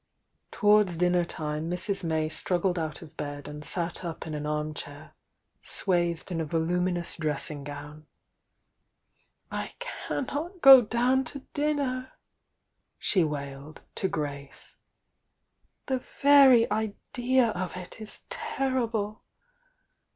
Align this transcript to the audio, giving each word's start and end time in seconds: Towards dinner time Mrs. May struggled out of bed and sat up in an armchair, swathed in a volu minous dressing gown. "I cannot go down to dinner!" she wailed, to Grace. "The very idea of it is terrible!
Towards 0.51 0.97
dinner 0.97 1.23
time 1.23 1.69
Mrs. 1.69 2.03
May 2.03 2.27
struggled 2.27 2.79
out 2.79 3.03
of 3.03 3.15
bed 3.15 3.47
and 3.47 3.63
sat 3.63 4.03
up 4.03 4.25
in 4.25 4.33
an 4.33 4.47
armchair, 4.47 5.13
swathed 5.61 6.31
in 6.31 6.41
a 6.41 6.43
volu 6.47 6.81
minous 6.81 7.15
dressing 7.19 7.63
gown. 7.63 8.07
"I 9.51 9.73
cannot 9.77 10.59
go 10.61 10.81
down 10.81 11.23
to 11.25 11.41
dinner!" 11.53 12.13
she 12.97 13.23
wailed, 13.23 13.81
to 13.97 14.07
Grace. 14.07 14.75
"The 15.85 15.99
very 15.99 16.67
idea 16.71 17.49
of 17.49 17.77
it 17.77 18.01
is 18.01 18.21
terrible! 18.31 19.21